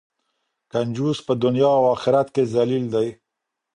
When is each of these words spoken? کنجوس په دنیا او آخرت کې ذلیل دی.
کنجوس 0.71 1.17
په 1.27 1.33
دنیا 1.43 1.69
او 1.79 1.83
آخرت 1.95 2.27
کې 2.35 2.43
ذلیل 2.53 2.85
دی. 2.93 3.07